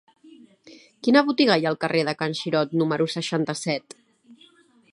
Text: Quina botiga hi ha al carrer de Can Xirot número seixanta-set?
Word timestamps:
Quina 1.07 1.21
botiga 1.27 1.57
hi 1.61 1.67
ha 1.67 1.73
al 1.73 1.77
carrer 1.85 2.01
de 2.07 2.15
Can 2.21 2.35
Xirot 2.39 2.73
número 2.83 3.07
seixanta-set? 3.17 3.97